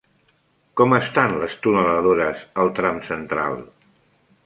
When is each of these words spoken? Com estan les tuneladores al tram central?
Com 0.81 0.95
estan 0.99 1.35
les 1.45 1.55
tuneladores 1.67 2.49
al 2.65 2.75
tram 2.81 3.01
central? 3.15 3.65